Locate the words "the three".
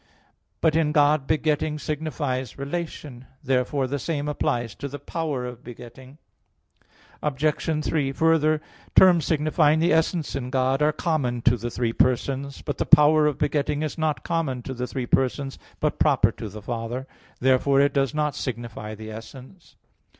11.55-11.93, 14.73-15.05